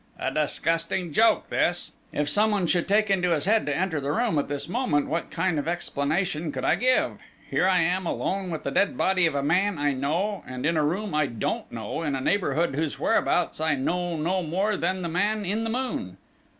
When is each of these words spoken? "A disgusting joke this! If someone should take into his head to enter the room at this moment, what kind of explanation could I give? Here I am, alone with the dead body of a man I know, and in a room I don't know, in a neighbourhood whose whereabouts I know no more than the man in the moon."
"A 0.17 0.31
disgusting 0.31 1.13
joke 1.13 1.47
this! 1.51 1.91
If 2.11 2.27
someone 2.27 2.65
should 2.65 2.87
take 2.87 3.11
into 3.11 3.35
his 3.35 3.45
head 3.45 3.67
to 3.67 3.77
enter 3.77 3.99
the 3.99 4.11
room 4.11 4.39
at 4.39 4.47
this 4.47 4.67
moment, 4.67 5.07
what 5.07 5.29
kind 5.29 5.59
of 5.59 5.67
explanation 5.67 6.51
could 6.51 6.65
I 6.65 6.73
give? 6.73 7.19
Here 7.51 7.67
I 7.67 7.81
am, 7.81 8.07
alone 8.07 8.49
with 8.49 8.63
the 8.63 8.71
dead 8.71 8.97
body 8.97 9.27
of 9.27 9.35
a 9.35 9.43
man 9.43 9.77
I 9.77 9.93
know, 9.93 10.43
and 10.47 10.65
in 10.65 10.75
a 10.75 10.83
room 10.83 11.13
I 11.13 11.27
don't 11.27 11.71
know, 11.71 12.01
in 12.01 12.15
a 12.15 12.19
neighbourhood 12.19 12.73
whose 12.73 12.97
whereabouts 12.99 13.61
I 13.61 13.75
know 13.75 14.15
no 14.17 14.41
more 14.41 14.75
than 14.75 15.03
the 15.03 15.07
man 15.07 15.45
in 15.45 15.63
the 15.63 15.69
moon." 15.69 16.17